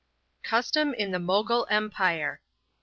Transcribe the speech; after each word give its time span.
CUSTOM 0.41 0.95
IN 0.95 1.11
THE 1.11 1.19
MOGUL 1.19 1.67
EMPIRE. 1.69 2.41